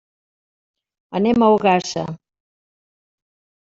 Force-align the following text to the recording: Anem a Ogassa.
Anem 1.19 1.45
a 1.45 1.49
Ogassa. 1.57 2.07